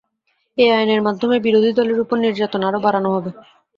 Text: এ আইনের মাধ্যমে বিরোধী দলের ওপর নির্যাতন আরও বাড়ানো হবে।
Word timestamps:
এ 0.57 0.65
আইনের 0.71 1.01
মাধ্যমে 1.03 1.37
বিরোধী 1.39 1.71
দলের 1.73 1.97
ওপর 2.03 2.17
নির্যাতন 2.19 2.61
আরও 2.67 2.79
বাড়ানো 2.85 3.09
হবে। 3.15 3.31